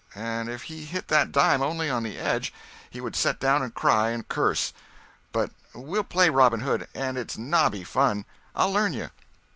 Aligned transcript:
And 0.15 0.49
if 0.49 0.63
he 0.63 0.83
hit 0.85 1.09
that 1.09 1.31
dime 1.31 1.61
only 1.61 1.87
on 1.87 2.01
the 2.01 2.17
edge 2.17 2.51
he 2.89 2.99
would 2.99 3.15
set 3.15 3.39
down 3.39 3.61
and 3.61 3.71
cry—and 3.71 4.27
curse. 4.27 4.73
But 5.31 5.51
we'll 5.75 6.03
play 6.03 6.27
Robin 6.31 6.61
Hood—it's 6.61 7.37
nobby 7.37 7.83
fun. 7.83 8.25
I'll 8.55 8.71
learn 8.71 8.93
you." 8.93 9.11